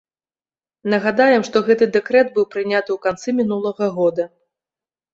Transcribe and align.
Нагадаем, 0.93 1.41
што 1.51 1.57
гэты 1.69 1.85
дэкрэт 1.99 2.27
быў 2.39 2.51
прыняты 2.57 2.89
ў 2.97 3.01
канцы 3.07 3.39
мінулага 3.45 3.95
года. 4.03 4.23